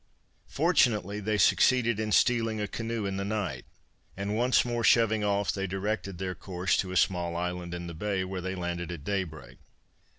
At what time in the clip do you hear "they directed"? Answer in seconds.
5.51-6.17